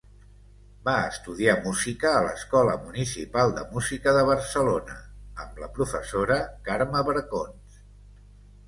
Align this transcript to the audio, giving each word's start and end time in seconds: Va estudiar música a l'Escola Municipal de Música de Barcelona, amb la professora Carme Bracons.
Va 0.87 0.93
estudiar 1.09 1.53
música 1.65 2.13
a 2.19 2.23
l'Escola 2.27 2.73
Municipal 2.87 3.53
de 3.59 3.67
Música 3.77 4.17
de 4.19 4.25
Barcelona, 4.33 4.99
amb 5.45 5.63
la 5.67 5.71
professora 5.79 6.41
Carme 6.71 7.07
Bracons. 7.13 7.83